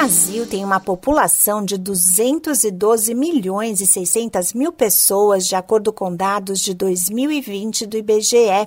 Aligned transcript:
Brasil 0.00 0.46
tem 0.46 0.64
uma 0.64 0.80
população 0.80 1.62
de 1.62 1.76
212 1.76 3.14
milhões 3.14 3.82
e 3.82 3.86
600 3.86 4.54
mil 4.54 4.72
pessoas, 4.72 5.46
de 5.46 5.54
acordo 5.54 5.92
com 5.92 6.16
dados 6.16 6.60
de 6.60 6.72
2020 6.72 7.84
do 7.84 7.98
IBGE. 7.98 8.66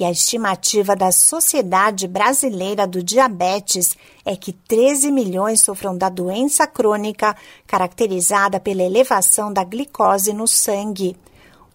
E 0.00 0.02
a 0.02 0.10
estimativa 0.10 0.96
da 0.96 1.12
Sociedade 1.12 2.08
Brasileira 2.08 2.86
do 2.86 3.02
Diabetes 3.02 3.94
é 4.24 4.34
que 4.34 4.50
13 4.50 5.12
milhões 5.12 5.60
sofram 5.60 5.94
da 5.94 6.08
doença 6.08 6.66
crônica, 6.66 7.36
caracterizada 7.66 8.58
pela 8.58 8.82
elevação 8.82 9.52
da 9.52 9.64
glicose 9.64 10.32
no 10.32 10.48
sangue. 10.48 11.14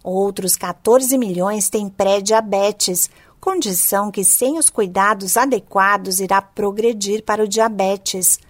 Outros 0.02 0.56
14 0.56 1.16
milhões 1.16 1.70
têm 1.70 1.88
pré-diabetes, 1.88 3.08
condição 3.40 4.10
que, 4.10 4.24
sem 4.24 4.58
os 4.58 4.68
cuidados 4.68 5.36
adequados, 5.36 6.18
irá 6.18 6.42
progredir 6.42 7.22
para 7.22 7.44
o 7.44 7.48
diabetes. 7.48 8.40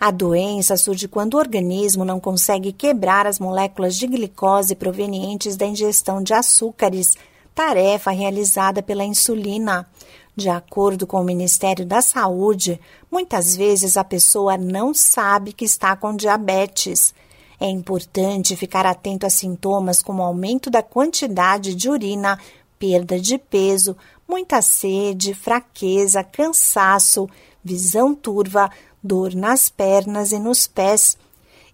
A 0.00 0.10
doença 0.10 0.78
surge 0.78 1.06
quando 1.06 1.34
o 1.34 1.36
organismo 1.36 2.06
não 2.06 2.18
consegue 2.18 2.72
quebrar 2.72 3.26
as 3.26 3.38
moléculas 3.38 3.96
de 3.96 4.06
glicose 4.06 4.74
provenientes 4.74 5.56
da 5.56 5.66
ingestão 5.66 6.22
de 6.22 6.32
açúcares, 6.32 7.18
tarefa 7.54 8.10
realizada 8.10 8.82
pela 8.82 9.04
insulina. 9.04 9.86
De 10.34 10.48
acordo 10.48 11.06
com 11.06 11.20
o 11.20 11.24
Ministério 11.24 11.84
da 11.84 12.00
Saúde, 12.00 12.80
muitas 13.10 13.54
vezes 13.54 13.98
a 13.98 14.02
pessoa 14.02 14.56
não 14.56 14.94
sabe 14.94 15.52
que 15.52 15.66
está 15.66 15.94
com 15.94 16.16
diabetes. 16.16 17.12
É 17.60 17.68
importante 17.68 18.56
ficar 18.56 18.86
atento 18.86 19.26
a 19.26 19.30
sintomas 19.30 20.02
como 20.02 20.22
aumento 20.22 20.70
da 20.70 20.82
quantidade 20.82 21.74
de 21.74 21.90
urina, 21.90 22.38
perda 22.78 23.20
de 23.20 23.36
peso, 23.36 23.94
muita 24.26 24.62
sede, 24.62 25.34
fraqueza, 25.34 26.24
cansaço, 26.24 27.28
visão 27.64 28.14
turva, 28.14 28.70
dor 29.02 29.34
nas 29.34 29.68
pernas 29.68 30.32
e 30.32 30.38
nos 30.38 30.66
pés. 30.66 31.16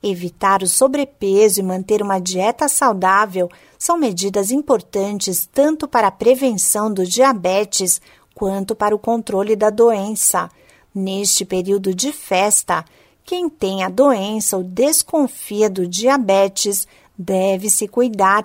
Evitar 0.03 0.63
o 0.63 0.67
sobrepeso 0.67 1.61
e 1.61 1.63
manter 1.63 2.03
uma 2.03 2.19
dieta 2.19 2.69
saudável 2.69 3.49
são 3.79 3.99
medidas 3.99 4.51
importantes 4.51 5.49
tanto 5.53 5.89
para 5.89 6.09
a 6.09 6.13
prevenção 6.13 6.93
do 6.93 7.05
diabetes 7.05 8.01
quanto 8.35 8.75
para 8.75 8.95
o 8.95 8.99
controle 8.99 9.57
da 9.57 9.71
doença. 9.71 10.49
Neste 10.95 11.45
período 11.45 11.95
de 11.95 12.13
festa, 12.13 12.85
quem 13.25 13.49
tem 13.49 13.83
a 13.83 13.89
doença 13.89 14.57
ou 14.57 14.63
desconfia 14.63 15.69
do 15.69 15.87
diabetes 15.87 16.87
deve 17.19 17.69
se 17.71 17.89
cuidar. 17.89 18.45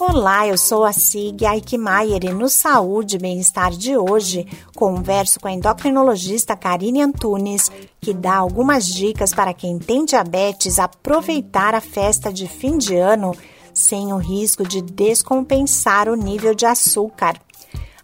Olá, 0.00 0.46
eu 0.46 0.56
sou 0.56 0.84
a 0.84 0.92
Sig 0.92 1.44
Aikmaier 1.44 2.24
e 2.24 2.32
no 2.32 2.48
Saúde 2.48 3.16
e 3.16 3.18
Bem-Estar 3.18 3.72
de 3.72 3.96
hoje 3.96 4.46
converso 4.76 5.40
com 5.40 5.48
a 5.48 5.52
endocrinologista 5.52 6.54
Karine 6.54 7.02
Antunes, 7.02 7.68
que 8.00 8.14
dá 8.14 8.36
algumas 8.36 8.86
dicas 8.86 9.34
para 9.34 9.52
quem 9.52 9.76
tem 9.76 10.04
diabetes 10.04 10.78
aproveitar 10.78 11.74
a 11.74 11.80
festa 11.80 12.32
de 12.32 12.46
fim 12.46 12.78
de 12.78 12.94
ano 12.94 13.34
sem 13.74 14.12
o 14.12 14.18
risco 14.18 14.62
de 14.62 14.80
descompensar 14.80 16.08
o 16.08 16.14
nível 16.14 16.54
de 16.54 16.64
açúcar. 16.64 17.34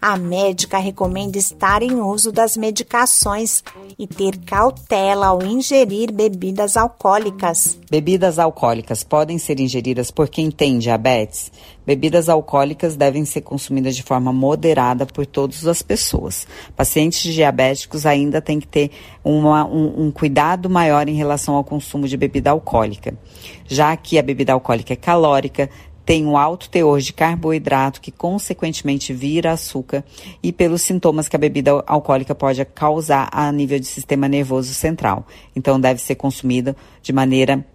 A 0.07 0.19
médica 0.19 0.77
recomenda 0.77 1.39
estar 1.39 1.83
em 1.83 1.95
uso 1.95 2.31
das 2.31 2.59
medicações 2.59 3.65
e 3.99 4.07
ter 4.07 4.37
cautela 4.45 5.29
ao 5.29 5.43
ingerir 5.43 6.13
bebidas 6.13 6.77
alcoólicas. 6.77 7.79
Bebidas 7.91 8.39
alcoólicas 8.39 9.03
podem 9.03 9.39
ser 9.39 9.59
ingeridas 9.61 10.11
por 10.11 10.29
quem 10.29 10.51
tem 10.51 10.79
diabetes? 10.79 11.51
Bebidas 11.87 12.29
alcoólicas 12.29 12.97
devem 12.97 13.25
ser 13.25 13.41
consumidas 13.41 13.97
de 13.97 14.03
forma 14.03 14.31
moderada 14.31 15.07
por 15.07 15.25
todas 15.25 15.67
as 15.67 15.81
pessoas. 15.81 16.47
Pacientes 16.77 17.33
diabéticos 17.33 18.05
ainda 18.05 18.43
têm 18.43 18.61
que 18.61 18.69
ter 18.69 18.91
uma, 19.25 19.65
um, 19.65 20.09
um 20.09 20.11
cuidado 20.11 20.69
maior 20.69 21.09
em 21.09 21.15
relação 21.15 21.55
ao 21.55 21.65
consumo 21.65 22.07
de 22.07 22.19
bebida 22.19 22.51
alcoólica, 22.51 23.17
já 23.67 23.97
que 23.97 24.19
a 24.19 24.23
bebida 24.23 24.53
alcoólica 24.53 24.93
é 24.93 24.97
calórica, 24.97 25.71
tem 26.05 26.27
um 26.27 26.37
alto 26.37 26.69
teor 26.69 27.01
de 27.01 27.13
carboidrato 27.13 28.01
que 28.01 28.11
consequentemente 28.11 29.13
vira 29.13 29.53
açúcar 29.53 30.05
e 30.43 30.53
pelos 30.53 30.83
sintomas 30.83 31.29
que 31.29 31.37
a 31.37 31.39
bebida 31.39 31.83
alcoólica 31.87 32.35
pode 32.35 32.65
causar 32.67 33.29
a 33.33 33.51
nível 33.51 33.79
de 33.79 33.87
sistema 33.87 34.29
nervoso 34.29 34.75
central. 34.75 35.27
Então 35.57 35.81
deve 35.81 36.01
ser 36.01 36.17
consumida 36.17 36.77
de 37.03 37.13
maneira 37.13 37.67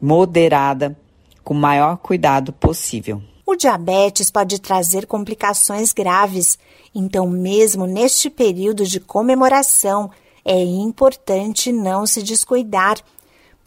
moderada, 0.00 0.96
com 1.42 1.54
o 1.54 1.56
maior 1.56 1.96
cuidado 1.96 2.52
possível. 2.52 3.22
O 3.46 3.56
diabetes 3.56 4.30
pode 4.30 4.60
trazer 4.60 5.06
complicações 5.06 5.92
graves, 5.92 6.58
então 6.94 7.26
mesmo 7.26 7.86
neste 7.86 8.28
período 8.28 8.84
de 8.84 9.00
comemoração 9.00 10.10
é 10.44 10.62
importante 10.62 11.72
não 11.72 12.06
se 12.06 12.22
descuidar 12.22 12.98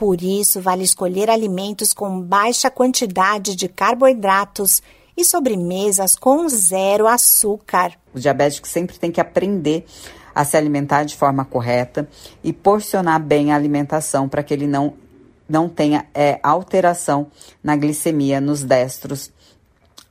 por 0.01 0.19
isso, 0.23 0.59
vale 0.59 0.83
escolher 0.83 1.29
alimentos 1.29 1.93
com 1.93 2.19
baixa 2.19 2.71
quantidade 2.71 3.55
de 3.55 3.67
carboidratos 3.67 4.81
e 5.15 5.23
sobremesas 5.23 6.15
com 6.15 6.49
zero 6.49 7.07
açúcar. 7.07 7.91
O 8.11 8.19
diabético 8.19 8.67
sempre 8.67 8.97
tem 8.97 9.11
que 9.11 9.21
aprender 9.21 9.85
a 10.33 10.43
se 10.43 10.57
alimentar 10.57 11.03
de 11.03 11.15
forma 11.15 11.45
correta 11.45 12.09
e 12.43 12.51
porcionar 12.51 13.21
bem 13.21 13.51
a 13.51 13.55
alimentação 13.55 14.27
para 14.27 14.41
que 14.41 14.55
ele 14.55 14.65
não, 14.65 14.95
não 15.47 15.69
tenha 15.69 16.07
é, 16.15 16.39
alteração 16.41 17.27
na 17.63 17.75
glicemia 17.75 18.41
nos 18.41 18.63
destros 18.63 19.31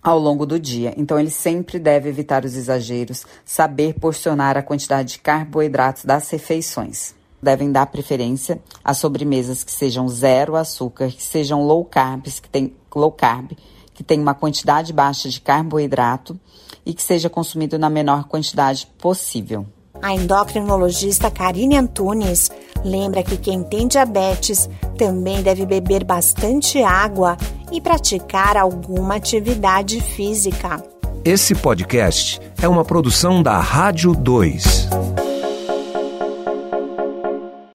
ao 0.01 0.21
longo 0.21 0.47
do 0.47 0.61
dia. 0.61 0.95
Então, 0.97 1.19
ele 1.19 1.33
sempre 1.33 1.81
deve 1.81 2.09
evitar 2.09 2.45
os 2.45 2.55
exageros, 2.55 3.27
saber 3.45 3.95
porcionar 3.95 4.57
a 4.57 4.63
quantidade 4.63 5.15
de 5.15 5.19
carboidratos 5.19 6.05
das 6.05 6.31
refeições 6.31 7.19
devem 7.43 7.73
dar 7.73 7.87
preferência 7.87 8.61
a 8.85 8.95
sobremesas 8.95 9.65
que 9.65 9.73
sejam 9.73 10.09
zero 10.09 10.57
açúcar, 10.57 11.09
que 11.09 11.23
sejam 11.23 11.63
low 11.63 11.85
carb, 11.85 12.25
que 12.25 12.49
tem 12.49 12.75
low 12.95 13.13
carb, 13.13 13.53
que 13.95 14.03
tem 14.03 14.21
uma 14.21 14.35
quantidade 14.35 14.93
baixa 14.93 15.29
de 15.29 15.41
carboidrato 15.41 16.39
e 16.85 16.95
que 16.95 17.03
seja 17.03 17.29
consumido 17.29 17.79
na 17.79 17.91
menor 17.91 18.25
quantidade 18.25 18.87
possível. 18.99 19.67
A 20.03 20.15
endocrinologista 20.15 21.31
Karine 21.31 21.77
Antunes 21.77 22.51
lembra 22.83 23.23
que 23.23 23.37
quem 23.37 23.63
tem 23.63 23.87
diabetes 23.87 24.69
também 24.97 25.43
deve 25.43 25.67
beber 25.67 26.05
bastante 26.05 26.83
água 26.83 27.37
e 27.71 27.81
praticar 27.81 28.57
alguma 28.57 29.17
atividade 29.17 30.01
física. 30.01 30.83
Esse 31.23 31.55
podcast 31.55 32.41
é 32.63 32.67
uma 32.67 32.85
produção 32.85 33.43
da 33.43 33.61
Rádio 33.61 34.15
2. 34.15 35.20